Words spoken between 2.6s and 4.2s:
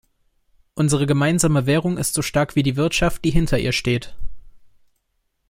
die Wirtschaft, die hinter ihr steht.